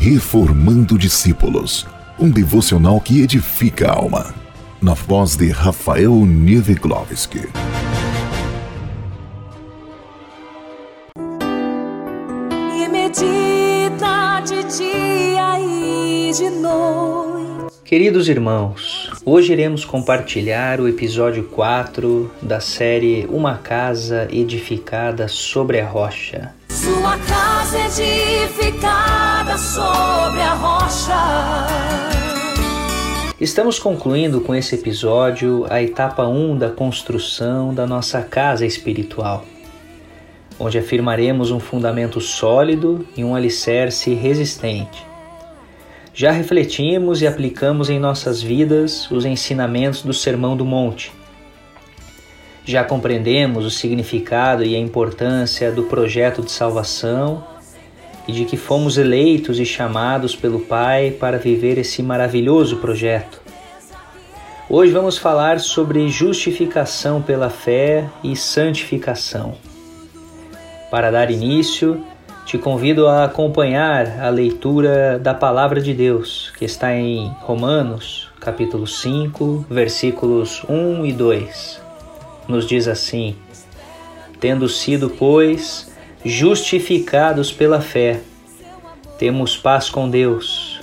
Reformando 0.00 0.96
Discípulos, 0.96 1.84
um 2.20 2.30
devocional 2.30 3.00
que 3.00 3.20
edifica 3.20 3.90
a 3.90 3.96
alma. 3.96 4.32
Na 4.80 4.94
voz 4.94 5.34
de 5.36 5.50
Rafael 5.50 6.14
Nieveglovski. 6.24 7.48
E 12.76 12.88
medita 12.88 14.40
de 14.46 14.62
dia 14.78 15.60
e 15.60 16.32
de 16.32 16.48
noite. 16.48 17.74
Queridos 17.84 18.28
irmãos, 18.28 19.10
hoje 19.24 19.52
iremos 19.52 19.84
compartilhar 19.84 20.80
o 20.80 20.86
episódio 20.86 21.42
4 21.42 22.30
da 22.40 22.60
série 22.60 23.26
Uma 23.28 23.58
Casa 23.58 24.28
Edificada 24.30 25.26
sobre 25.26 25.80
a 25.80 25.86
Rocha. 25.88 26.57
Sua 26.80 27.18
casa 27.18 27.76
edificada 27.86 29.58
sobre 29.58 30.40
a 30.40 30.54
rocha. 30.54 31.66
Estamos 33.40 33.80
concluindo 33.80 34.40
com 34.42 34.54
esse 34.54 34.76
episódio 34.76 35.66
a 35.68 35.82
etapa 35.82 36.28
1 36.28 36.56
da 36.56 36.70
construção 36.70 37.74
da 37.74 37.84
nossa 37.84 38.22
casa 38.22 38.64
espiritual, 38.64 39.44
onde 40.56 40.78
afirmaremos 40.78 41.50
um 41.50 41.58
fundamento 41.58 42.20
sólido 42.20 43.04
e 43.16 43.24
um 43.24 43.34
alicerce 43.34 44.14
resistente. 44.14 45.04
Já 46.14 46.30
refletimos 46.30 47.20
e 47.22 47.26
aplicamos 47.26 47.90
em 47.90 47.98
nossas 47.98 48.40
vidas 48.40 49.10
os 49.10 49.24
ensinamentos 49.24 50.02
do 50.02 50.14
Sermão 50.14 50.56
do 50.56 50.64
Monte 50.64 51.17
já 52.68 52.84
compreendemos 52.84 53.64
o 53.64 53.70
significado 53.70 54.62
e 54.62 54.76
a 54.76 54.78
importância 54.78 55.72
do 55.72 55.84
projeto 55.84 56.42
de 56.42 56.50
salvação 56.50 57.42
e 58.28 58.32
de 58.32 58.44
que 58.44 58.58
fomos 58.58 58.98
eleitos 58.98 59.58
e 59.58 59.64
chamados 59.64 60.36
pelo 60.36 60.60
Pai 60.60 61.10
para 61.10 61.38
viver 61.38 61.78
esse 61.78 62.02
maravilhoso 62.02 62.76
projeto. 62.76 63.40
Hoje 64.68 64.92
vamos 64.92 65.16
falar 65.16 65.60
sobre 65.60 66.10
justificação 66.10 67.22
pela 67.22 67.48
fé 67.48 68.06
e 68.22 68.36
santificação. 68.36 69.54
Para 70.90 71.10
dar 71.10 71.30
início, 71.30 72.04
te 72.44 72.58
convido 72.58 73.06
a 73.06 73.24
acompanhar 73.24 74.20
a 74.20 74.28
leitura 74.28 75.18
da 75.18 75.32
palavra 75.32 75.80
de 75.80 75.94
Deus, 75.94 76.52
que 76.58 76.66
está 76.66 76.94
em 76.94 77.34
Romanos, 77.40 78.28
capítulo 78.38 78.86
5, 78.86 79.64
versículos 79.70 80.62
1 80.68 81.06
e 81.06 81.12
2 81.14 81.87
nos 82.48 82.66
diz 82.66 82.88
assim: 82.88 83.36
Tendo 84.40 84.68
sido, 84.68 85.10
pois, 85.10 85.92
justificados 86.24 87.52
pela 87.52 87.80
fé, 87.80 88.20
temos 89.18 89.56
paz 89.56 89.90
com 89.90 90.08
Deus, 90.08 90.80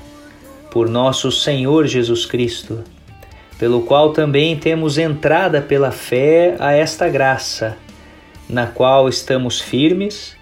por 0.70 0.88
nosso 0.88 1.32
Senhor 1.32 1.88
Jesus 1.88 2.26
Cristo, 2.26 2.84
pelo 3.58 3.82
qual 3.82 4.14
também 4.14 4.56
temos 4.58 4.98
entrada 4.98 5.62
pela 5.62 5.92
fé 5.92 6.56
a 6.60 6.74
esta 6.74 7.10
graça, 7.10 7.78
na 8.48 8.68
qual 8.68 9.10
estamos 9.10 9.60
firmes 9.60 10.36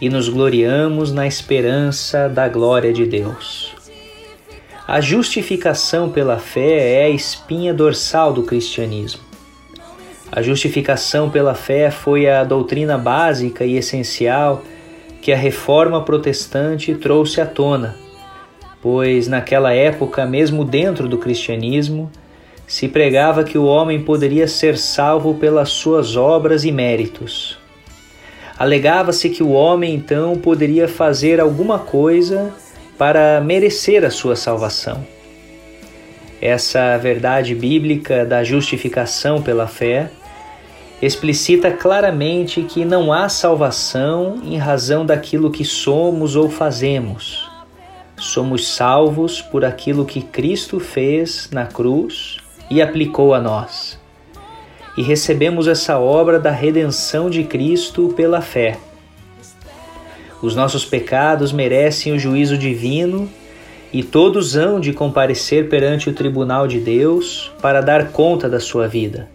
e 0.00 0.08
nos 0.08 0.28
gloriamos 0.28 1.12
na 1.12 1.26
esperança 1.26 2.28
da 2.28 2.48
glória 2.48 2.92
de 2.92 3.06
Deus. 3.06 3.74
A 4.86 5.00
justificação 5.00 6.10
pela 6.10 6.38
fé 6.38 7.00
é 7.00 7.04
a 7.06 7.08
espinha 7.08 7.74
dorsal 7.74 8.32
do 8.32 8.44
cristianismo. 8.44 9.25
A 10.36 10.42
justificação 10.42 11.30
pela 11.30 11.54
fé 11.54 11.90
foi 11.90 12.28
a 12.28 12.44
doutrina 12.44 12.98
básica 12.98 13.64
e 13.64 13.78
essencial 13.78 14.62
que 15.22 15.32
a 15.32 15.36
reforma 15.36 16.02
protestante 16.02 16.94
trouxe 16.94 17.40
à 17.40 17.46
tona, 17.46 17.96
pois 18.82 19.28
naquela 19.28 19.72
época, 19.72 20.26
mesmo 20.26 20.62
dentro 20.62 21.08
do 21.08 21.16
cristianismo, 21.16 22.10
se 22.66 22.86
pregava 22.86 23.44
que 23.44 23.56
o 23.56 23.64
homem 23.64 24.02
poderia 24.02 24.46
ser 24.46 24.76
salvo 24.76 25.32
pelas 25.36 25.70
suas 25.70 26.16
obras 26.16 26.64
e 26.64 26.70
méritos. 26.70 27.58
Alegava-se 28.58 29.30
que 29.30 29.42
o 29.42 29.52
homem 29.52 29.94
então 29.94 30.36
poderia 30.36 30.86
fazer 30.86 31.40
alguma 31.40 31.78
coisa 31.78 32.52
para 32.98 33.40
merecer 33.40 34.04
a 34.04 34.10
sua 34.10 34.36
salvação. 34.36 35.02
Essa 36.42 36.98
verdade 36.98 37.54
bíblica 37.54 38.26
da 38.26 38.44
justificação 38.44 39.40
pela 39.40 39.66
fé 39.66 40.10
explicita 41.00 41.70
claramente 41.70 42.62
que 42.62 42.84
não 42.84 43.12
há 43.12 43.28
salvação 43.28 44.40
em 44.44 44.56
razão 44.56 45.04
daquilo 45.04 45.50
que 45.50 45.64
somos 45.64 46.36
ou 46.36 46.48
fazemos. 46.48 47.50
Somos 48.16 48.66
salvos 48.68 49.42
por 49.42 49.64
aquilo 49.64 50.06
que 50.06 50.22
Cristo 50.22 50.80
fez 50.80 51.50
na 51.52 51.66
cruz 51.66 52.38
e 52.70 52.80
aplicou 52.80 53.34
a 53.34 53.40
nós. 53.40 54.00
E 54.96 55.02
recebemos 55.02 55.68
essa 55.68 55.98
obra 55.98 56.40
da 56.40 56.50
redenção 56.50 57.28
de 57.28 57.44
Cristo 57.44 58.14
pela 58.16 58.40
fé. 58.40 58.78
Os 60.40 60.56
nossos 60.56 60.84
pecados 60.86 61.52
merecem 61.52 62.14
o 62.14 62.18
juízo 62.18 62.56
divino 62.56 63.28
e 63.92 64.02
todos 64.02 64.56
hão 64.56 64.80
de 64.80 64.94
comparecer 64.94 65.68
perante 65.68 66.08
o 66.08 66.14
tribunal 66.14 66.66
de 66.66 66.80
Deus 66.80 67.52
para 67.60 67.82
dar 67.82 68.12
conta 68.12 68.48
da 68.48 68.60
sua 68.60 68.88
vida. 68.88 69.28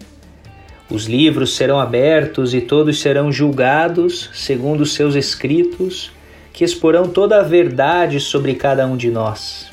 Os 0.92 1.06
livros 1.06 1.56
serão 1.56 1.80
abertos 1.80 2.54
e 2.54 2.60
todos 2.60 3.00
serão 3.00 3.32
julgados 3.32 4.30
segundo 4.34 4.82
os 4.82 4.94
seus 4.94 5.16
escritos, 5.16 6.12
que 6.52 6.66
exporão 6.66 7.08
toda 7.08 7.40
a 7.40 7.44
verdade 7.44 8.20
sobre 8.20 8.56
cada 8.56 8.86
um 8.86 8.98
de 8.98 9.10
nós. 9.10 9.72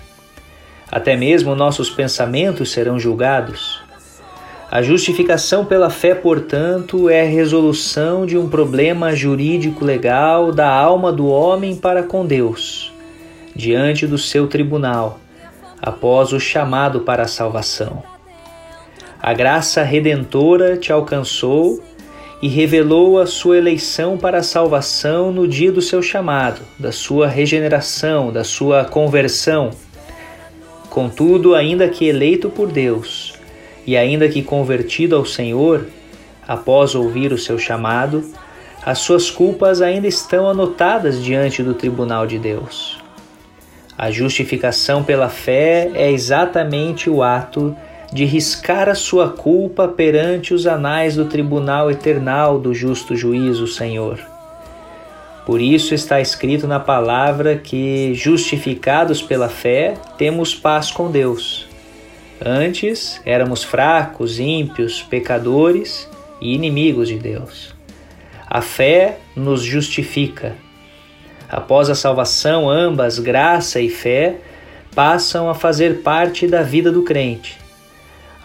Até 0.89 1.17
mesmo 1.17 1.57
nossos 1.57 1.91
pensamentos 1.91 2.71
serão 2.71 3.01
julgados. 3.01 3.83
A 4.71 4.81
justificação 4.81 5.65
pela 5.65 5.91
fé, 5.91 6.15
portanto, 6.15 7.11
é 7.11 7.23
a 7.23 7.29
resolução 7.29 8.25
de 8.25 8.39
um 8.39 8.49
problema 8.49 9.13
jurídico 9.17 9.85
legal 9.85 10.53
da 10.53 10.73
alma 10.73 11.11
do 11.11 11.27
homem 11.27 11.75
para 11.75 12.05
com 12.05 12.25
Deus 12.25 12.93
diante 13.57 14.07
do 14.07 14.17
seu 14.17 14.47
tribunal, 14.47 15.19
após 15.83 16.33
o 16.33 16.39
chamado 16.39 17.01
para 17.01 17.25
a 17.25 17.29
salvação. 17.29 18.18
A 19.21 19.35
graça 19.35 19.83
redentora 19.83 20.77
te 20.77 20.93
alcançou 20.93 21.83
e 22.41 22.47
revelou 22.47 23.19
a 23.19 23.27
sua 23.27 23.59
eleição 23.59 24.17
para 24.17 24.39
a 24.39 24.43
salvação 24.45 25.33
no 25.33 25.49
dia 25.49 25.73
do 25.73 25.83
seu 25.83 26.01
chamado, 26.01 26.61
da 26.79 26.93
sua 26.93 27.27
regeneração, 27.27 28.33
da 28.33 28.45
sua 28.45 28.85
conversão. 28.85 29.71
Contudo, 30.89 31.57
ainda 31.57 31.89
que 31.89 32.07
eleito 32.07 32.49
por 32.49 32.71
Deus 32.71 33.35
e 33.85 33.97
ainda 33.97 34.29
que 34.29 34.43
convertido 34.43 35.17
ao 35.17 35.25
Senhor, 35.25 35.87
após 36.47 36.95
ouvir 36.95 37.33
o 37.33 37.39
seu 37.39 37.59
chamado, 37.59 38.25
as 38.87 38.99
suas 38.99 39.31
culpas 39.31 39.83
ainda 39.83 40.07
estão 40.07 40.49
anotadas 40.49 41.23
diante 41.23 41.63
do 41.63 41.75
tribunal 41.75 42.25
de 42.25 42.39
Deus. 42.39 42.99
A 43.97 44.13
justificação 44.13 45.03
pela 45.03 45.29
fé 45.29 45.91
é 45.95 46.11
exatamente 46.13 47.11
o 47.11 47.21
ato 47.21 47.77
de 48.13 48.25
riscar 48.25 48.89
a 48.89 48.95
sua 48.95 49.31
culpa 49.31 49.87
perante 49.87 50.55
os 50.55 50.67
anais 50.67 51.17
do 51.17 51.27
tribunal 51.27 51.91
eternal 51.91 52.59
do 52.59 52.73
justo 52.73 53.15
juízo, 53.15 53.67
Senhor. 53.67 54.19
Por 55.45 55.61
isso 55.61 55.95
está 55.95 56.21
escrito 56.21 56.67
na 56.67 56.79
palavra 56.79 57.57
que, 57.57 58.13
justificados 58.15 59.23
pela 59.23 59.49
fé, 59.49 59.95
temos 60.17 60.55
paz 60.55 60.91
com 60.91 61.11
Deus. 61.11 61.67
Antes 62.45 63.21
éramos 63.25 63.65
fracos, 63.65 64.39
ímpios, 64.39 65.03
pecadores 65.03 66.09
e 66.41 66.55
inimigos 66.55 67.09
de 67.09 67.19
Deus. 67.19 67.75
A 68.47 68.61
fé 68.61 69.19
nos 69.35 69.63
justifica 69.63 70.55
após 71.49 71.89
a 71.89 71.95
salvação, 71.95 72.69
ambas, 72.69 73.19
graça 73.19 73.81
e 73.81 73.89
fé, 73.89 74.37
passam 74.95 75.49
a 75.49 75.55
fazer 75.55 76.03
parte 76.03 76.47
da 76.47 76.63
vida 76.63 76.93
do 76.93 77.03
crente. 77.03 77.59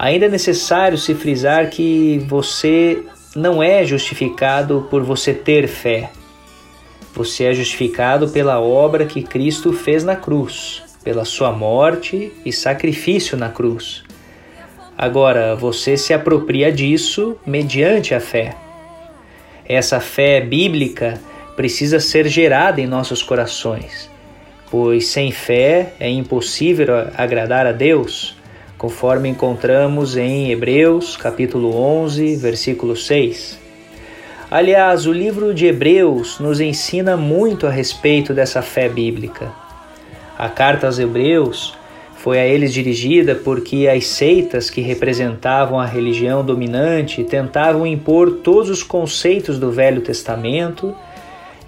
Ainda 0.03 0.25
é 0.25 0.29
necessário 0.29 0.97
se 0.97 1.15
frisar 1.15 1.69
que 1.69 2.21
você 2.27 3.03
não 3.33 3.63
é 3.63 3.85
justificado 3.85 4.85
por 4.89 5.01
você 5.01 5.33
ter 5.33 5.65
fé. 5.65 6.09
Você 7.15 7.45
é 7.45 7.53
justificado 7.53 8.27
pela 8.27 8.59
obra 8.59 9.05
que 9.05 9.23
Cristo 9.23 9.71
fez 9.71 10.03
na 10.03 10.17
cruz, 10.17 10.83
pela 11.05 11.23
sua 11.23 11.53
morte 11.53 12.33
e 12.45 12.51
sacrifício 12.51 13.38
na 13.38 13.47
cruz. 13.47 14.03
Agora, 14.97 15.55
você 15.55 15.95
se 15.95 16.13
apropria 16.13 16.69
disso 16.69 17.38
mediante 17.45 18.13
a 18.13 18.19
fé. 18.19 18.57
Essa 19.65 20.01
fé 20.01 20.41
bíblica 20.41 21.17
precisa 21.55 22.01
ser 22.01 22.27
gerada 22.27 22.81
em 22.81 22.88
nossos 22.88 23.23
corações, 23.23 24.11
pois 24.69 25.07
sem 25.07 25.31
fé 25.31 25.94
é 25.97 26.09
impossível 26.09 26.94
agradar 27.15 27.65
a 27.65 27.71
Deus, 27.71 28.35
conforme 28.83 29.30
encontramos 29.30 30.18
em 30.18 30.51
Hebreus, 30.51 31.15
capítulo 31.15 31.74
11, 31.74 32.35
versículo 32.35 32.97
6. 32.97 33.57
Aliás, 34.51 35.06
o 35.06 35.13
livro 35.13 35.53
de 35.53 35.68
Hebreus 35.68 36.38
nos 36.38 36.59
ensina 36.59 37.15
muito 37.15 37.65
a 37.65 37.69
respeito 37.69 38.33
dessa 38.33 38.62
fé 38.62 38.89
bíblica. 38.89 39.53
A 40.38 40.50
carta 40.50 40.85
aos 40.85 41.00
Hebreus 41.00 41.77
foi 42.18 42.38
a 42.38 42.45
eles 42.45 42.74
dirigida 42.74 43.35
porque 43.35 43.88
as 43.88 44.06
seitas 44.06 44.69
que 44.69 44.81
representavam 44.81 45.79
a 45.79 45.86
religião 45.86 46.44
dominante 46.44 47.24
tentavam 47.24 47.88
impor 47.88 48.39
todos 48.44 48.69
os 48.69 48.83
conceitos 48.83 49.57
do 49.57 49.71
Velho 49.71 50.01
Testamento 50.01 50.94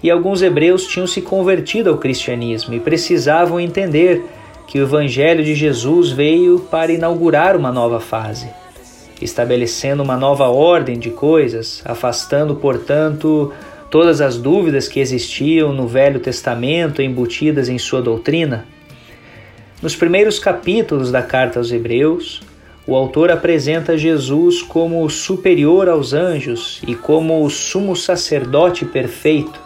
e 0.02 0.10
alguns 0.10 0.42
hebreus 0.42 0.86
tinham 0.86 1.06
se 1.06 1.22
convertido 1.22 1.88
ao 1.88 1.96
cristianismo 1.96 2.74
e 2.74 2.80
precisavam 2.80 3.58
entender 3.58 4.22
que 4.66 4.78
o 4.80 4.82
Evangelho 4.82 5.44
de 5.44 5.54
Jesus 5.54 6.10
veio 6.10 6.60
para 6.60 6.92
inaugurar 6.92 7.56
uma 7.56 7.70
nova 7.70 8.00
fase, 8.00 8.48
estabelecendo 9.20 10.02
uma 10.02 10.16
nova 10.16 10.48
ordem 10.48 10.98
de 10.98 11.10
coisas, 11.10 11.82
afastando, 11.84 12.56
portanto, 12.56 13.52
todas 13.90 14.20
as 14.20 14.36
dúvidas 14.36 14.88
que 14.88 15.00
existiam 15.00 15.72
no 15.72 15.86
Velho 15.86 16.20
Testamento 16.20 17.00
embutidas 17.00 17.68
em 17.68 17.78
sua 17.78 18.02
doutrina. 18.02 18.66
Nos 19.80 19.94
primeiros 19.94 20.38
capítulos 20.38 21.12
da 21.12 21.22
carta 21.22 21.58
aos 21.58 21.70
Hebreus, 21.70 22.42
o 22.86 22.94
autor 22.94 23.30
apresenta 23.30 23.98
Jesus 23.98 24.62
como 24.62 25.08
superior 25.10 25.88
aos 25.88 26.12
anjos 26.12 26.80
e 26.86 26.94
como 26.94 27.44
o 27.44 27.50
sumo 27.50 27.96
sacerdote 27.96 28.84
perfeito, 28.84 29.65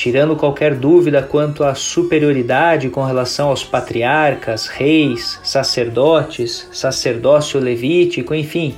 tirando 0.00 0.34
qualquer 0.34 0.74
dúvida 0.76 1.22
quanto 1.22 1.62
à 1.62 1.74
superioridade 1.74 2.88
com 2.88 3.04
relação 3.04 3.50
aos 3.50 3.62
patriarcas, 3.62 4.66
reis, 4.66 5.38
sacerdotes, 5.44 6.66
sacerdócio 6.72 7.60
levítico, 7.60 8.34
enfim, 8.34 8.74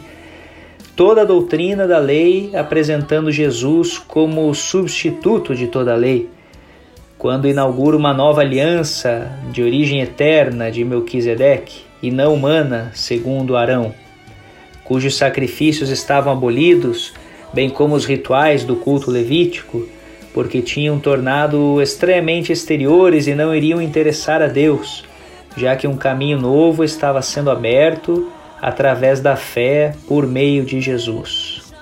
toda 0.97 1.23
a 1.23 1.25
doutrina 1.25 1.87
da 1.87 2.01
lei 2.01 2.51
apresentando 2.57 3.31
Jesus 3.31 3.99
como 3.99 4.53
substituto 4.53 5.55
de 5.55 5.69
toda 5.69 5.93
a 5.93 5.97
lei. 5.97 6.29
Quando 7.17 7.47
inaugura 7.47 7.97
uma 7.97 8.13
nova 8.13 8.41
aliança 8.41 9.31
de 9.53 9.63
origem 9.63 10.01
eterna 10.01 10.73
de 10.73 10.85
Melquisedeque 10.85 11.83
e 12.03 12.11
não 12.11 12.35
humana, 12.35 12.91
segundo 12.95 13.57
Arão, 13.57 13.95
cujos 14.83 15.17
sacrifícios 15.17 15.89
estavam 15.89 16.33
abolidos, 16.33 17.15
bem 17.55 17.71
como 17.71 17.95
os 17.95 18.05
rituais 18.05 18.65
do 18.65 18.75
culto 18.75 19.09
levítico, 19.09 19.87
porque 20.33 20.63
tinham 20.63 20.99
tornado 20.99 21.81
estranhamente 21.81 22.53
exteriores 22.53 23.27
e 23.27 23.35
não 23.35 23.55
iriam 23.55 23.81
interessar 23.81 24.43
a 24.43 24.47
Deus, 24.47 25.05
já 25.57 25.77
que 25.77 25.87
um 25.87 25.97
caminho 25.97 26.41
novo 26.41 26.83
estava 26.83 27.21
sendo 27.21 27.51
aberto 27.51 28.31
através 28.61 29.21
da 29.21 29.37
fé 29.37 29.95
por 30.09 30.27
meio 30.27 30.65
de 30.65 30.81
Jesus. 30.81 31.73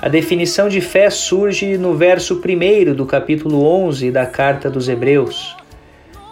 A 0.00 0.08
definição 0.08 0.68
de 0.68 0.80
fé 0.80 1.08
surge 1.10 1.78
no 1.78 1.94
verso 1.94 2.40
1 2.44 2.94
do 2.94 3.06
capítulo 3.06 3.64
11 3.64 4.10
da 4.10 4.26
carta 4.26 4.68
dos 4.68 4.88
Hebreus, 4.88 5.56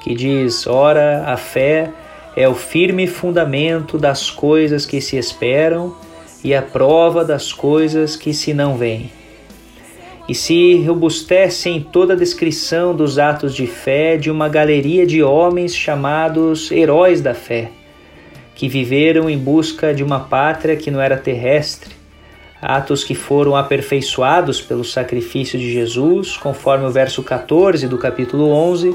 que 0.02 0.14
diz: 0.14 0.66
Ora, 0.66 1.24
a 1.26 1.36
fé 1.36 1.90
é 2.36 2.48
o 2.48 2.54
firme 2.54 3.06
fundamento 3.06 3.96
das 3.96 4.28
coisas 4.28 4.84
que 4.84 5.00
se 5.00 5.16
esperam 5.16 5.94
e 6.42 6.54
a 6.54 6.62
prova 6.62 7.24
das 7.24 7.52
coisas 7.52 8.16
que 8.16 8.34
se 8.34 8.52
não 8.52 8.76
veem 8.76 9.19
e 10.28 10.34
se 10.34 10.76
robustece 10.82 11.68
em 11.68 11.80
toda 11.80 12.14
a 12.14 12.16
descrição 12.16 12.94
dos 12.94 13.18
atos 13.18 13.54
de 13.54 13.66
fé 13.66 14.16
de 14.16 14.30
uma 14.30 14.48
galeria 14.48 15.06
de 15.06 15.22
homens 15.22 15.74
chamados 15.74 16.70
heróis 16.70 17.20
da 17.20 17.34
fé, 17.34 17.70
que 18.54 18.68
viveram 18.68 19.28
em 19.28 19.38
busca 19.38 19.94
de 19.94 20.04
uma 20.04 20.20
pátria 20.20 20.76
que 20.76 20.90
não 20.90 21.00
era 21.00 21.16
terrestre, 21.16 21.94
atos 22.60 23.02
que 23.02 23.14
foram 23.14 23.56
aperfeiçoados 23.56 24.60
pelo 24.60 24.84
sacrifício 24.84 25.58
de 25.58 25.72
Jesus, 25.72 26.36
conforme 26.36 26.86
o 26.86 26.90
verso 26.90 27.22
14 27.22 27.88
do 27.88 27.96
capítulo 27.96 28.50
11, 28.50 28.94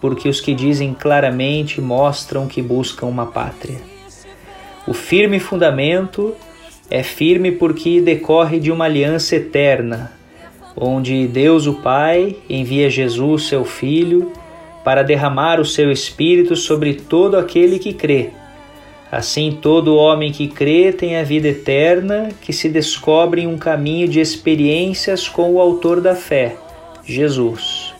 porque 0.00 0.28
os 0.28 0.40
que 0.40 0.54
dizem 0.54 0.94
claramente 0.94 1.80
mostram 1.80 2.46
que 2.46 2.62
buscam 2.62 3.06
uma 3.06 3.26
pátria. 3.26 3.80
O 4.86 4.92
firme 4.92 5.38
fundamento 5.38 6.34
é 6.90 7.02
firme 7.02 7.52
porque 7.52 8.00
decorre 8.00 8.58
de 8.58 8.70
uma 8.70 8.84
aliança 8.84 9.36
eterna, 9.36 10.12
onde 10.76 11.26
Deus 11.26 11.66
o 11.66 11.74
Pai 11.74 12.36
envia 12.48 12.90
Jesus, 12.90 13.44
seu 13.44 13.64
Filho, 13.64 14.32
para 14.82 15.02
derramar 15.02 15.60
o 15.60 15.64
seu 15.64 15.90
Espírito 15.90 16.56
sobre 16.56 16.94
todo 16.94 17.36
aquele 17.36 17.78
que 17.78 17.92
crê. 17.92 18.30
Assim, 19.10 19.56
todo 19.62 19.94
homem 19.94 20.32
que 20.32 20.48
crê 20.48 20.92
tem 20.92 21.16
a 21.16 21.22
vida 21.22 21.48
eterna, 21.48 22.30
que 22.40 22.52
se 22.52 22.68
descobre 22.68 23.42
em 23.42 23.46
um 23.46 23.56
caminho 23.56 24.08
de 24.08 24.18
experiências 24.20 25.28
com 25.28 25.52
o 25.52 25.60
Autor 25.60 26.00
da 26.00 26.16
fé, 26.16 26.56
Jesus. 27.04 27.94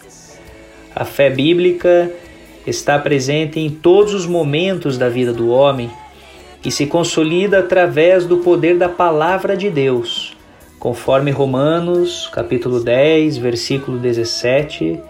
A 0.94 1.04
fé 1.04 1.30
bíblica 1.30 2.10
está 2.66 2.98
presente 2.98 3.60
em 3.60 3.70
todos 3.70 4.12
os 4.12 4.26
momentos 4.26 4.98
da 4.98 5.08
vida 5.08 5.32
do 5.32 5.48
homem 5.48 5.90
e 6.64 6.70
se 6.70 6.86
consolida 6.86 7.60
através 7.60 8.26
do 8.26 8.38
poder 8.38 8.76
da 8.76 8.88
Palavra 8.88 9.56
de 9.56 9.70
Deus 9.70 10.33
conforme 10.84 11.30
Romanos, 11.30 12.28
capítulo 12.30 12.78
10, 12.78 13.38
versículo 13.38 13.96
17, 13.96 15.00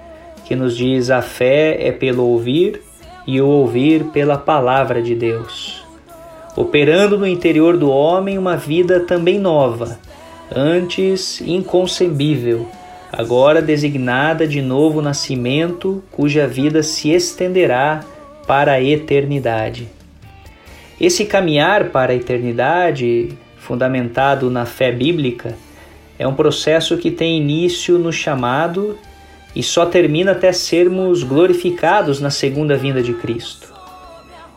que 0.44 0.55
nos 0.55 0.76
diz: 0.76 1.11
a 1.11 1.21
fé 1.21 1.88
é 1.88 1.91
pelo 1.91 2.25
ouvir 2.29 2.81
e 3.26 3.41
o 3.41 3.49
ouvir 3.49 4.05
pela 4.12 4.38
palavra 4.38 5.03
de 5.03 5.17
Deus, 5.17 5.85
operando 6.55 7.19
no 7.19 7.26
interior 7.26 7.76
do 7.76 7.91
homem 7.91 8.38
uma 8.38 8.56
vida 8.56 9.00
também 9.00 9.37
nova, 9.37 9.99
antes 10.55 11.41
inconcebível, 11.41 12.69
agora 13.11 13.61
designada 13.61 14.47
de 14.47 14.62
novo 14.62 15.03
nascimento, 15.03 16.05
cuja 16.12 16.47
vida 16.47 16.85
se 16.85 17.11
estenderá 17.11 18.05
para 18.47 18.75
a 18.75 18.81
eternidade. 18.81 19.88
Esse 21.00 21.25
caminhar 21.25 21.87
para 21.87 22.12
a 22.12 22.15
eternidade 22.15 23.37
fundamentado 23.65 24.50
na 24.50 24.67
fé 24.67 24.93
bíblica, 24.93 25.56
é 26.25 26.26
um 26.26 26.35
processo 26.35 26.97
que 26.97 27.11
tem 27.11 27.37
início 27.37 27.99
no 27.99 28.11
chamado 28.11 28.97
e 29.55 29.62
só 29.62 29.85
termina 29.85 30.32
até 30.32 30.53
sermos 30.53 31.23
glorificados 31.23 32.19
na 32.19 32.31
segunda 32.31 32.79
vinda 32.79 33.03
de 33.03 33.12
Cristo. 33.12 33.71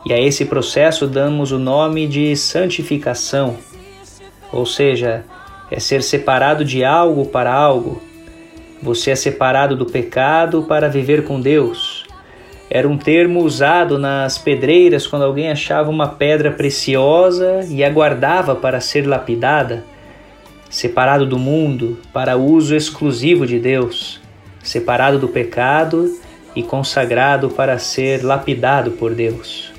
E 0.06 0.14
a 0.14 0.18
esse 0.18 0.46
processo 0.46 1.06
damos 1.06 1.52
o 1.52 1.58
nome 1.58 2.06
de 2.06 2.34
santificação, 2.34 3.58
ou 4.50 4.64
seja, 4.64 5.26
é 5.70 5.78
ser 5.78 6.02
separado 6.02 6.64
de 6.64 6.82
algo 6.82 7.26
para 7.26 7.52
algo. 7.52 8.00
Você 8.82 9.10
é 9.10 9.14
separado 9.14 9.76
do 9.76 9.84
pecado 9.84 10.62
para 10.62 10.88
viver 10.88 11.24
com 11.24 11.38
Deus. 11.38 12.06
Era 12.70 12.88
um 12.88 12.96
termo 12.96 13.44
usado 13.44 13.98
nas 13.98 14.38
pedreiras 14.38 15.06
quando 15.06 15.26
alguém 15.26 15.50
achava 15.50 15.90
uma 15.90 16.08
pedra 16.08 16.50
preciosa 16.50 17.60
e 17.68 17.84
aguardava 17.84 18.56
para 18.56 18.80
ser 18.80 19.06
lapidada, 19.06 19.84
separado 20.70 21.26
do 21.26 21.38
mundo 21.38 21.98
para 22.12 22.36
uso 22.36 22.74
exclusivo 22.74 23.46
de 23.46 23.58
Deus, 23.58 24.20
separado 24.62 25.18
do 25.18 25.28
pecado 25.28 26.14
e 26.54 26.62
consagrado 26.62 27.50
para 27.50 27.78
ser 27.78 28.24
lapidado 28.24 28.92
por 28.92 29.14
Deus. 29.14 29.72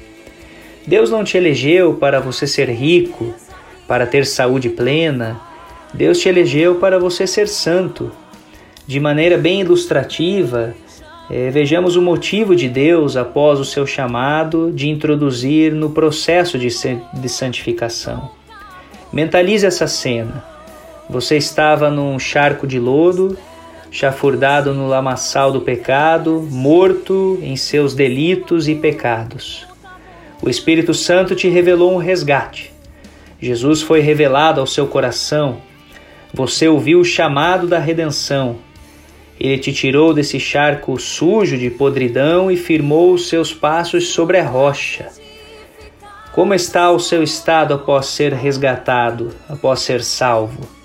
Deus 0.88 1.12
não 1.12 1.24
te 1.24 1.38
elegeu 1.38 1.96
para 1.96 2.20
você 2.20 2.48
ser 2.48 2.70
rico, 2.70 3.34
para 3.88 4.08
ter 4.08 4.26
saúde 4.26 4.70
plena. 4.70 5.40
Deus 5.94 6.20
te 6.20 6.30
elegeu 6.30 6.76
para 6.76 6.98
você 6.98 7.28
ser 7.28 7.48
santo. 7.48 8.12
De 8.88 9.00
maneira 9.00 9.38
bem 9.38 9.62
ilustrativa, 9.62 10.74
é, 11.30 11.52
vejamos 11.52 11.96
o 11.96 12.02
motivo 12.02 12.56
de 12.56 12.68
Deus, 12.68 13.16
após 13.16 13.60
o 13.60 13.66
seu 13.66 13.86
chamado, 13.86 14.72
de 14.72 14.90
introduzir 14.90 15.72
no 15.72 15.92
processo 15.92 16.58
de, 16.58 16.70
de 16.70 17.30
santificação. 17.30 18.32
Mentalize 19.14 19.66
essa 19.66 19.86
cena. 19.86 20.44
Você 21.10 21.38
estava 21.38 21.90
num 21.90 22.20
charco 22.20 22.68
de 22.68 22.80
lodo, 22.80 23.38
chafurdado 23.90 24.74
no 24.74 24.88
lamaçal 24.88 25.52
do 25.52 25.62
pecado, 25.62 26.48
morto 26.52 27.40
em 27.42 27.56
seus 27.56 27.96
delitos 27.96 28.68
e 28.68 28.76
pecados. 28.76 29.68
O 30.42 30.50
Espírito 30.50 30.94
Santo 30.94 31.36
te 31.36 31.50
revelou 31.50 31.94
um 31.94 31.98
resgate. 31.98 32.72
Jesus 33.42 33.82
foi 33.82 34.02
revelado 34.02 34.62
ao 34.62 34.68
seu 34.68 34.88
coração. 34.88 35.58
Você 36.34 36.68
ouviu 36.68 37.00
o 37.00 37.06
chamado 37.06 37.68
da 37.68 37.80
redenção 37.80 38.58
ele 39.40 39.58
te 39.58 39.72
tirou 39.72 40.14
desse 40.14 40.38
charco 40.38 41.00
sujo 41.00 41.58
de 41.58 41.70
podridão 41.70 42.52
e 42.52 42.58
firmou 42.58 43.14
os 43.14 43.30
seus 43.30 43.54
passos 43.54 44.10
sobre 44.10 44.38
a 44.38 44.46
rocha. 44.46 45.08
Como 46.34 46.54
está 46.54 46.92
o 46.92 47.00
seu 47.00 47.24
estado 47.24 47.74
após 47.74 48.08
ser 48.08 48.34
resgatado, 48.34 49.34
após 49.48 49.80
ser 49.80 50.04
salvo? 50.04 50.79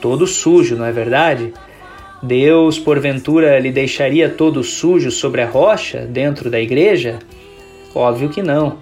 Todo 0.00 0.26
sujo, 0.26 0.76
não 0.76 0.84
é 0.84 0.92
verdade? 0.92 1.52
Deus, 2.22 2.78
porventura, 2.78 3.58
lhe 3.58 3.70
deixaria 3.70 4.28
todo 4.28 4.62
sujo 4.62 5.10
sobre 5.10 5.42
a 5.42 5.46
rocha 5.46 6.00
dentro 6.00 6.50
da 6.50 6.60
igreja? 6.60 7.18
Óbvio 7.94 8.28
que 8.28 8.42
não. 8.42 8.78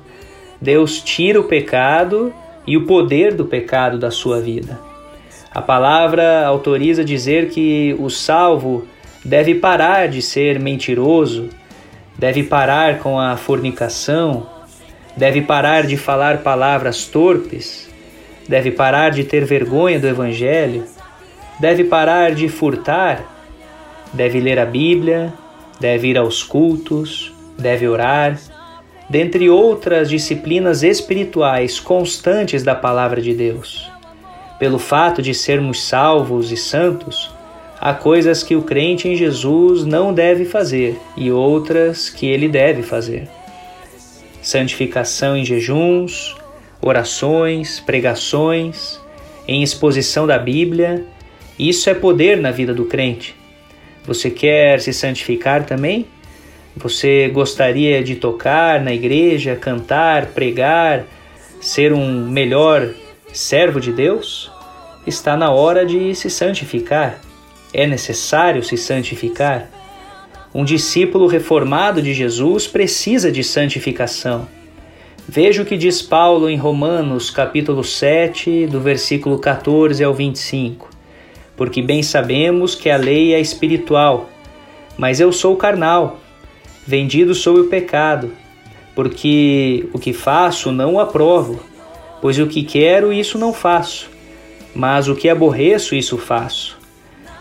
Deus 0.61 1.01
tira 1.03 1.41
o 1.41 1.45
pecado 1.45 2.33
e 2.67 2.77
o 2.77 2.87
poder 2.87 3.35
do 3.35 3.45
pecado 3.45 3.99
da 3.99 4.11
sua 4.11 4.41
vida. 4.41 4.79
A 5.55 5.63
palavra 5.63 6.47
autoriza 6.47 7.05
dizer 7.05 7.49
que 7.51 7.95
o 7.99 8.09
salvo 8.11 8.87
deve 9.25 9.55
parar 9.55 10.09
de 10.09 10.23
ser 10.23 10.59
mentiroso 10.59 11.49
deve 12.19 12.43
parar 12.43 12.99
com 12.99 13.19
a 13.19 13.37
fornicação, 13.37 14.47
deve 15.17 15.43
parar 15.43 15.87
de 15.87 15.97
falar 15.97 16.39
palavras 16.39 17.07
torpes, 17.07 17.89
deve 18.49 18.71
parar 18.71 19.11
de 19.11 19.25
ter 19.25 19.45
vergonha 19.45 19.99
do 19.99 20.07
Evangelho, 20.07 20.85
deve 21.59 21.85
parar 21.85 22.35
de 22.35 22.49
furtar, 22.49 23.25
deve 24.13 24.41
ler 24.41 24.59
a 24.59 24.67
Bíblia, 24.67 25.33
deve 25.81 26.09
ir 26.09 26.19
aos 26.19 26.43
cultos, 26.43 27.33
deve 27.59 27.87
orar, 27.89 28.39
dentre 29.09 29.49
outras 29.49 30.09
disciplinas 30.09 30.83
espirituais 30.83 31.79
constantes 31.79 32.63
da 32.63 32.75
Palavra 32.75 33.21
de 33.21 33.35
Deus. 33.35 33.91
Pelo 34.59 34.79
fato 34.79 35.21
de 35.23 35.35
sermos 35.35 35.87
salvos 35.87 36.51
e 36.51 36.57
santos, 36.57 37.31
há 37.81 37.93
coisas 37.95 38.43
que 38.43 38.57
o 38.57 38.63
crente 38.63 39.09
em 39.09 39.15
Jesus 39.15 39.85
não 39.85 40.13
deve 40.13 40.45
fazer 40.45 40.99
e 41.17 41.31
outras 41.31 42.09
que 42.09 42.27
ele 42.27 42.49
deve 42.49 42.83
fazer. 42.83 43.29
Santificação 44.43 45.37
em 45.37 45.45
jejuns, 45.45 46.35
orações, 46.81 47.81
pregações, 47.81 49.01
em 49.47 49.63
exposição 49.63 50.27
da 50.27 50.39
Bíblia, 50.39 51.05
isso 51.59 51.89
é 51.89 51.95
poder 51.95 52.37
na 52.37 52.51
vida 52.51 52.75
do 52.75 52.85
crente. 52.85 53.35
Você 54.05 54.31
quer 54.31 54.81
se 54.81 54.93
santificar 54.93 55.65
também? 55.65 56.07
Você 56.77 57.29
gostaria 57.29 58.05
de 58.05 58.17
tocar 58.17 58.83
na 58.83 58.93
igreja, 58.93 59.57
cantar, 59.57 60.27
pregar, 60.27 61.05
ser 61.61 61.93
um 61.93 62.29
melhor 62.29 62.91
servo 63.33 63.81
de 63.81 63.91
Deus? 63.91 64.53
Está 65.07 65.37
na 65.37 65.51
hora 65.51 65.87
de 65.87 66.15
se 66.15 66.29
santificar. 66.29 67.19
É 67.73 67.87
necessário 67.87 68.63
se 68.63 68.77
santificar. 68.77 69.71
Um 70.55 70.65
discípulo 70.65 71.27
reformado 71.27 72.03
de 72.03 72.13
Jesus 72.13 72.67
precisa 72.67 73.33
de 73.33 73.43
santificação. 73.43 74.47
Veja 75.29 75.63
o 75.63 75.67
que 75.67 75.77
diz 75.77 76.03
Paulo 76.03 76.49
em 76.49 76.57
Romanos, 76.57 77.31
capítulo 77.31 77.83
7, 77.83 78.67
do 78.67 78.81
versículo 78.81 79.39
14 79.39 80.05
ao 80.05 80.15
25. 80.15 80.96
Porque 81.57 81.81
bem 81.81 82.03
sabemos 82.03 82.75
que 82.75 82.91
a 82.91 82.97
lei 82.97 83.33
é 83.33 83.41
espiritual, 83.41 84.29
mas 84.97 85.21
eu 85.21 85.33
sou 85.33 85.57
carnal, 85.57 86.19
vendido 86.87 87.35
sob 87.35 87.61
o 87.61 87.69
pecado, 87.69 88.33
porque 88.95 89.89
o 89.93 89.99
que 89.99 90.13
faço 90.13 90.71
não 90.71 90.95
o 90.95 91.01
aprovo, 91.01 91.61
pois 92.21 92.39
o 92.39 92.47
que 92.47 92.63
quero, 92.63 93.13
isso 93.13 93.39
não 93.39 93.53
faço, 93.53 94.11
mas 94.75 95.09
o 95.09 95.15
que 95.15 95.29
aborreço, 95.29 95.95
isso 95.95 96.17
faço. 96.19 96.79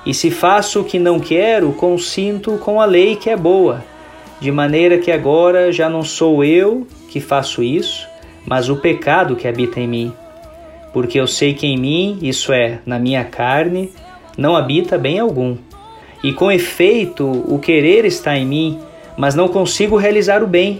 E 0.05 0.13
se 0.13 0.29
faço 0.29 0.81
o 0.81 0.83
que 0.83 0.99
não 0.99 1.19
quero, 1.19 1.71
consinto 1.73 2.57
com 2.57 2.79
a 2.79 2.85
lei 2.85 3.15
que 3.15 3.29
é 3.29 3.35
boa, 3.35 3.83
de 4.39 4.51
maneira 4.51 4.97
que 4.97 5.11
agora 5.11 5.71
já 5.71 5.89
não 5.89 6.03
sou 6.03 6.43
eu 6.43 6.85
que 7.09 7.19
faço 7.19 7.63
isso, 7.63 8.07
mas 8.45 8.69
o 8.69 8.75
pecado 8.75 9.35
que 9.35 9.47
habita 9.47 9.79
em 9.79 9.87
mim. 9.87 10.13
Porque 10.93 11.19
eu 11.19 11.25
sei 11.25 11.53
que 11.53 11.65
em 11.65 11.77
mim, 11.77 12.19
isso 12.21 12.53
é, 12.53 12.79
na 12.85 12.99
minha 12.99 13.23
carne, 13.23 13.91
não 14.37 14.55
habita 14.55 14.97
bem 14.97 15.19
algum. 15.19 15.57
E 16.23 16.33
com 16.33 16.51
efeito, 16.51 17.25
o 17.25 17.59
querer 17.59 18.05
está 18.05 18.35
em 18.37 18.45
mim, 18.45 18.79
mas 19.17 19.35
não 19.35 19.47
consigo 19.47 19.95
realizar 19.95 20.43
o 20.43 20.47
bem. 20.47 20.79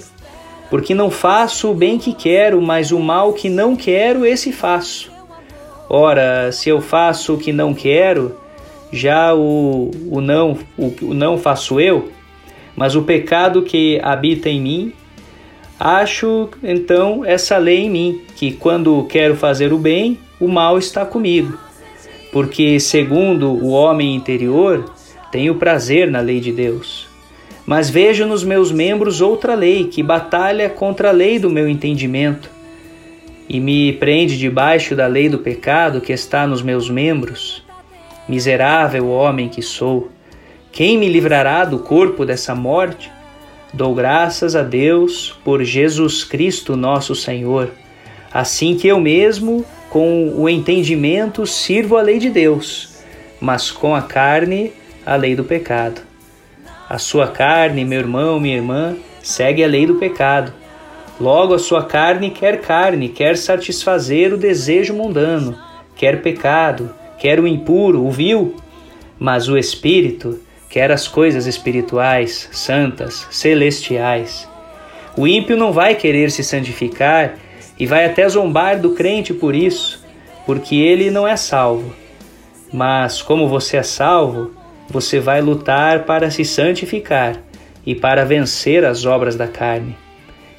Porque 0.70 0.96
não 0.96 1.12
faço 1.12 1.70
o 1.70 1.74
bem 1.74 1.98
que 1.98 2.14
quero, 2.14 2.62
mas 2.62 2.92
o 2.92 3.00
mal 3.00 3.34
que 3.34 3.50
não 3.50 3.76
quero, 3.76 4.26
esse 4.26 4.52
faço. 4.52 5.12
Ora, 5.88 6.52
se 6.52 6.70
eu 6.70 6.82
faço 6.82 7.36
o 7.36 7.38
que 7.38 7.54
não 7.54 7.74
quero, 7.74 8.36
já 8.92 9.36
o, 9.36 9.92
o, 10.10 10.20
não, 10.20 10.58
o, 10.78 10.94
o 11.02 11.14
não 11.14 11.38
faço 11.38 11.80
eu, 11.80 12.10
mas 12.76 12.96
o 12.96 13.04
pecado 13.04 13.62
que 13.62 14.00
habita 14.02 14.50
em 14.50 14.60
mim, 14.60 14.94
acho 15.80 16.50
então 16.64 17.24
essa 17.24 17.58
lei 17.58 17.86
em 17.86 17.90
mim, 17.90 18.22
que 18.36 18.52
quando 18.52 19.06
quero 19.06 19.36
fazer 19.36 19.72
o 19.72 19.78
bem, 19.78 20.20
o 20.40 20.48
mal 20.48 20.78
está 20.78 21.06
comigo. 21.06 21.58
Porque, 22.36 22.82
segundo 22.82 23.50
o 23.50 23.70
homem 23.70 24.14
interior, 24.14 24.92
tenho 25.32 25.56
prazer 25.56 26.12
na 26.12 26.20
lei 26.20 26.42
de 26.42 26.52
Deus. 26.52 27.08
Mas 27.66 27.90
vejo 27.90 28.26
nos 28.26 28.44
meus 28.44 28.74
membros 28.74 29.22
outra 29.22 29.56
lei 29.56 29.86
que 29.86 30.04
batalha 30.04 30.70
contra 30.70 31.08
a 31.08 31.12
lei 31.14 31.40
do 31.40 31.50
meu 31.50 31.70
entendimento 31.70 32.50
e 33.48 33.58
me 33.58 33.94
prende 33.94 34.38
debaixo 34.38 34.98
da 34.98 35.08
lei 35.08 35.30
do 35.30 35.40
pecado 35.40 36.02
que 36.02 36.12
está 36.12 36.46
nos 36.46 36.62
meus 36.62 36.90
membros. 36.90 37.64
Miserável 38.28 39.08
homem 39.08 39.48
que 39.48 39.62
sou, 39.62 40.10
quem 40.74 40.98
me 40.98 41.08
livrará 41.08 41.64
do 41.64 41.80
corpo 41.80 42.26
dessa 42.26 42.54
morte? 42.54 43.10
Dou 43.74 43.96
graças 43.96 44.58
a 44.58 44.62
Deus 44.62 45.40
por 45.42 45.64
Jesus 45.64 46.26
Cristo, 46.26 46.76
nosso 46.76 47.16
Senhor. 47.16 47.72
Assim 48.30 48.76
que 48.76 48.90
eu 48.90 49.00
mesmo, 49.00 49.64
com 49.96 50.34
o 50.36 50.50
entendimento, 50.50 51.48
sirvo 51.48 51.96
a 51.96 52.02
lei 52.02 52.20
de 52.20 52.30
Deus, 52.30 52.98
mas 53.40 53.72
com 53.72 53.96
a 53.96 54.02
carne, 54.02 54.74
a 55.06 55.16
lei 55.16 55.38
do 55.38 55.46
pecado. 55.46 56.02
A 56.90 56.98
sua 56.98 57.30
carne, 57.30 57.86
meu 57.86 58.02
irmão, 58.02 58.38
minha 58.38 58.58
irmã, 58.58 58.98
segue 59.24 59.64
a 59.64 59.68
lei 59.68 59.88
do 59.88 59.96
pecado. 59.96 60.52
Logo, 61.18 61.54
a 61.54 61.60
sua 61.60 61.86
carne 61.86 62.30
quer 62.30 62.60
carne, 62.60 63.08
quer 63.08 63.38
satisfazer 63.38 64.34
o 64.34 64.38
desejo 64.38 64.94
mundano, 64.94 65.58
quer 65.96 66.22
pecado, 66.22 66.94
quer 67.18 67.40
o 67.40 67.48
impuro, 67.48 68.06
o 68.06 68.12
vil, 68.12 68.58
mas 69.18 69.48
o 69.48 69.58
espírito 69.58 70.42
quer 70.70 70.92
as 70.92 71.08
coisas 71.08 71.46
espirituais, 71.46 72.50
santas, 72.52 73.26
celestiais. 73.32 74.46
O 75.16 75.26
ímpio 75.26 75.56
não 75.56 75.72
vai 75.72 75.96
querer 75.96 76.32
se 76.32 76.44
santificar 76.44 77.45
e 77.80 77.86
vai 77.86 78.06
até 78.06 78.28
zombar 78.28 78.80
do 78.80 78.92
crente 78.92 79.34
por 79.34 79.56
isso, 79.56 80.04
porque 80.46 80.76
ele 80.76 81.12
não 81.12 81.28
é 81.28 81.36
salvo. 81.36 81.94
Mas 82.72 83.22
como 83.22 83.48
você 83.48 83.78
é 83.78 83.84
salvo, 83.84 84.52
você 84.90 85.20
vai 85.20 85.42
lutar 85.42 86.06
para 86.06 86.30
se 86.30 86.46
santificar 86.46 87.42
e 87.86 87.94
para 87.96 88.26
vencer 88.26 88.86
as 88.86 89.06
obras 89.06 89.36
da 89.36 89.48
carne. 89.48 89.96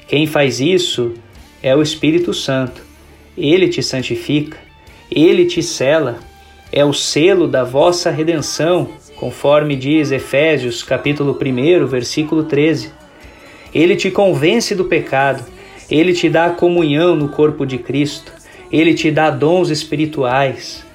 Quem 0.07 0.25
faz 0.25 0.59
isso 0.59 1.13
é 1.61 1.75
o 1.75 1.81
Espírito 1.81 2.33
Santo. 2.33 2.81
Ele 3.37 3.67
te 3.67 3.83
santifica, 3.83 4.57
ele 5.11 5.45
te 5.45 5.61
cela 5.61 6.19
é 6.71 6.83
o 6.83 6.93
selo 6.93 7.47
da 7.47 7.63
vossa 7.63 8.11
redenção, 8.11 8.89
conforme 9.15 9.75
diz 9.75 10.11
Efésios 10.11 10.83
capítulo 10.83 11.37
1, 11.41 11.87
versículo 11.87 12.43
13. 12.43 12.91
Ele 13.73 13.95
te 13.95 14.11
convence 14.11 14.75
do 14.75 14.85
pecado, 14.85 15.43
ele 15.89 16.13
te 16.13 16.29
dá 16.29 16.49
comunhão 16.49 17.15
no 17.15 17.29
corpo 17.29 17.65
de 17.65 17.77
Cristo, 17.77 18.31
ele 18.71 18.93
te 18.93 19.09
dá 19.09 19.29
dons 19.29 19.69
espirituais. 19.69 20.85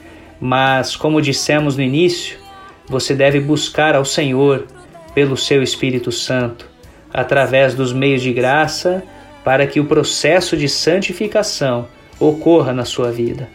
Mas, 0.40 0.96
como 0.96 1.22
dissemos 1.22 1.76
no 1.76 1.82
início, 1.82 2.38
você 2.86 3.14
deve 3.14 3.40
buscar 3.40 3.94
ao 3.94 4.04
Senhor 4.04 4.66
pelo 5.14 5.36
seu 5.36 5.62
Espírito 5.62 6.10
Santo, 6.10 6.66
através 7.12 7.74
dos 7.74 7.92
meios 7.92 8.22
de 8.22 8.32
graça, 8.32 9.02
para 9.44 9.66
que 9.66 9.80
o 9.80 9.84
processo 9.84 10.56
de 10.56 10.68
santificação 10.68 11.88
ocorra 12.18 12.72
na 12.72 12.84
sua 12.84 13.10
vida. 13.10 13.48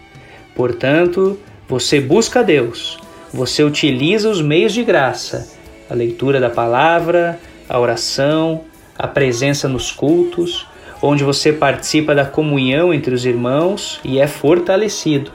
Portanto, 0.55 1.37
você 1.67 1.99
busca 1.99 2.43
Deus, 2.43 2.97
você 3.33 3.63
utiliza 3.63 4.29
os 4.29 4.41
meios 4.41 4.73
de 4.73 4.83
graça, 4.83 5.53
a 5.89 5.93
leitura 5.93 6.39
da 6.39 6.49
palavra, 6.49 7.39
a 7.69 7.79
oração, 7.79 8.61
a 8.97 9.07
presença 9.07 9.67
nos 9.67 9.91
cultos, 9.91 10.65
onde 11.01 11.23
você 11.23 11.53
participa 11.53 12.15
da 12.15 12.25
comunhão 12.25 12.93
entre 12.93 13.13
os 13.13 13.25
irmãos 13.25 13.99
e 14.03 14.19
é 14.19 14.27
fortalecido. 14.27 15.31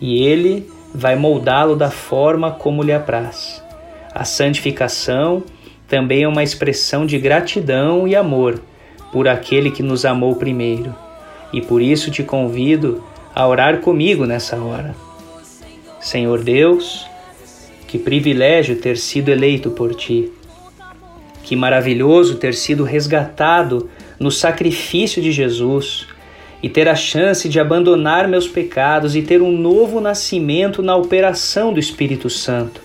E 0.00 0.24
ele 0.24 0.68
vai 0.94 1.16
moldá-lo 1.16 1.76
da 1.76 1.90
forma 1.90 2.50
como 2.50 2.82
lhe 2.82 2.92
apraz. 2.92 3.62
A 4.12 4.24
santificação 4.24 5.42
também 5.86 6.24
é 6.24 6.28
uma 6.28 6.42
expressão 6.42 7.06
de 7.06 7.18
gratidão 7.18 8.06
e 8.06 8.16
amor 8.16 8.60
por 9.12 9.28
aquele 9.28 9.70
que 9.70 9.82
nos 9.82 10.04
amou 10.04 10.34
primeiro. 10.36 10.94
E 11.52 11.60
por 11.60 11.82
isso 11.82 12.10
te 12.10 12.22
convido 12.22 13.02
a 13.34 13.46
orar 13.46 13.78
comigo 13.78 14.24
nessa 14.24 14.56
hora. 14.56 14.94
Senhor 16.00 16.42
Deus, 16.42 17.06
que 17.86 17.98
privilégio 17.98 18.76
ter 18.76 18.96
sido 18.96 19.30
eleito 19.30 19.70
por 19.70 19.94
ti. 19.94 20.32
Que 21.42 21.56
maravilhoso 21.56 22.36
ter 22.36 22.54
sido 22.54 22.84
resgatado 22.84 23.90
no 24.20 24.30
sacrifício 24.30 25.22
de 25.22 25.32
Jesus 25.32 26.06
e 26.62 26.68
ter 26.68 26.86
a 26.86 26.94
chance 26.94 27.48
de 27.48 27.58
abandonar 27.58 28.28
meus 28.28 28.46
pecados 28.46 29.16
e 29.16 29.22
ter 29.22 29.40
um 29.40 29.50
novo 29.50 29.98
nascimento 29.98 30.82
na 30.82 30.94
operação 30.94 31.72
do 31.72 31.80
Espírito 31.80 32.28
Santo. 32.28 32.82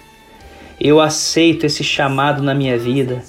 Eu 0.79 1.01
aceito 1.01 1.65
esse 1.65 1.83
chamado 1.83 2.41
na 2.41 2.53
minha 2.53 2.77
vida 2.77 3.21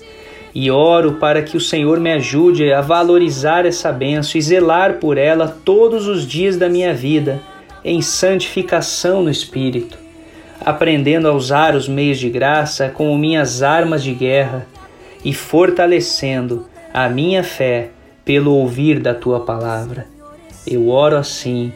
e 0.54 0.70
oro 0.70 1.14
para 1.14 1.42
que 1.42 1.56
o 1.56 1.60
Senhor 1.60 1.98
me 1.98 2.12
ajude 2.12 2.72
a 2.72 2.80
valorizar 2.80 3.66
essa 3.66 3.90
benção 3.90 4.38
e 4.38 4.42
zelar 4.42 4.94
por 4.94 5.18
ela 5.18 5.48
todos 5.64 6.06
os 6.06 6.24
dias 6.26 6.56
da 6.56 6.68
minha 6.68 6.94
vida 6.94 7.42
em 7.84 8.00
santificação 8.00 9.22
no 9.22 9.30
Espírito, 9.30 9.98
aprendendo 10.60 11.28
a 11.28 11.32
usar 11.32 11.74
os 11.74 11.88
meios 11.88 12.18
de 12.18 12.30
graça 12.30 12.88
como 12.88 13.18
minhas 13.18 13.62
armas 13.62 14.02
de 14.02 14.14
guerra 14.14 14.66
e 15.24 15.34
fortalecendo 15.34 16.66
a 16.94 17.08
minha 17.08 17.44
fé 17.44 17.90
pelo 18.26 18.52
ouvir 18.52 18.98
da 18.98 19.14
tua 19.14 19.38
palavra. 19.38 20.08
Eu 20.66 20.88
oro 20.88 21.16
assim, 21.16 21.72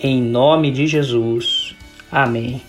em 0.00 0.20
nome 0.20 0.70
de 0.70 0.86
Jesus. 0.86 1.74
Amém. 2.12 2.60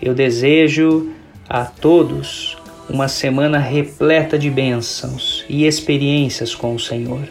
Eu 0.00 0.14
desejo 0.14 1.10
a 1.46 1.66
todos 1.66 2.56
uma 2.88 3.06
semana 3.06 3.58
repleta 3.58 4.38
de 4.38 4.48
bênçãos 4.48 5.44
e 5.46 5.66
experiências 5.66 6.54
com 6.54 6.74
o 6.74 6.80
Senhor. 6.80 7.28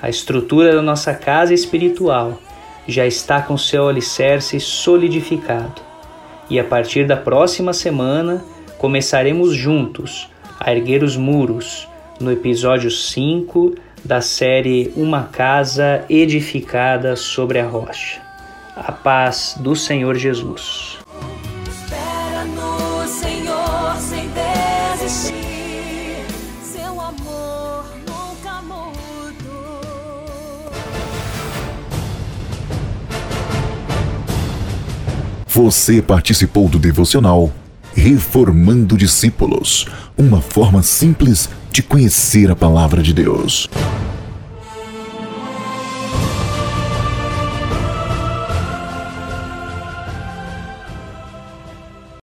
A 0.00 0.08
estrutura 0.08 0.72
da 0.72 0.82
nossa 0.82 1.12
casa 1.12 1.52
espiritual 1.52 2.40
já 2.86 3.04
está 3.04 3.42
com 3.42 3.58
seu 3.58 3.88
alicerce 3.88 4.60
solidificado. 4.60 5.82
E 6.48 6.60
a 6.60 6.64
partir 6.64 7.08
da 7.08 7.16
próxima 7.16 7.72
semana 7.72 8.44
começaremos 8.78 9.52
juntos 9.52 10.30
a 10.60 10.72
erguer 10.72 11.02
os 11.02 11.16
muros 11.16 11.88
no 12.20 12.30
episódio 12.30 12.88
5 12.88 13.87
da 14.04 14.20
série 14.20 14.92
Uma 14.96 15.24
Casa 15.24 16.04
Edificada 16.08 17.16
sobre 17.16 17.58
a 17.58 17.66
Rocha. 17.66 18.20
A 18.76 18.92
paz 18.92 19.54
do 19.58 19.74
Senhor 19.74 20.14
Jesus. 20.16 20.98
Espera 21.68 22.44
no 22.44 23.06
Senhor 23.06 23.96
sem 24.00 24.28
desistir. 24.28 25.34
Seu 26.62 27.00
amor 27.00 27.84
nunca 28.06 28.62
mudou. 28.62 29.72
Você 35.46 36.00
participou 36.00 36.68
do 36.68 36.78
devocional 36.78 37.52
Reformando 37.94 38.96
Discípulos 38.96 39.86
uma 40.18 40.40
forma 40.40 40.82
simples 40.82 41.48
de 41.70 41.80
conhecer 41.80 42.50
a 42.50 42.56
palavra 42.56 43.02
de 43.02 43.14
Deus. 43.14 43.70